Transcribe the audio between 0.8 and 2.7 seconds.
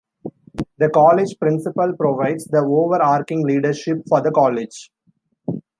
College Principal provides the